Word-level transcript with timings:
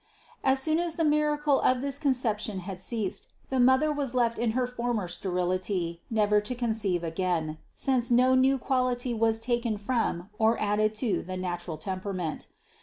As 0.43 0.59
soon 0.59 0.79
as 0.79 0.95
the 0.95 1.03
miracle 1.05 1.61
of 1.61 1.81
this 1.81 1.99
Conception 1.99 2.61
had 2.61 2.81
ceased, 2.81 3.27
the 3.51 3.59
mother 3.59 3.93
was 3.93 4.15
left 4.15 4.39
in 4.39 4.53
her 4.53 4.65
former 4.65 5.07
sterility 5.07 6.01
never 6.09 6.41
to 6.41 6.55
con 6.55 6.71
ceive 6.73 7.03
again, 7.03 7.59
since 7.75 8.09
no 8.09 8.33
new 8.33 8.57
quality 8.57 9.13
was 9.13 9.37
taken 9.37 9.77
from 9.77 10.31
or 10.39 10.59
added 10.59 10.95
to 10.95 11.21
the 11.21 11.37
natural 11.37 11.77
temperament. 11.77 12.47